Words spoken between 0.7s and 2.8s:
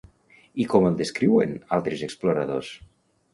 com el descriuen altres exploradors?